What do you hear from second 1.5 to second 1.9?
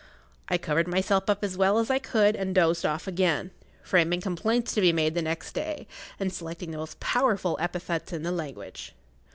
well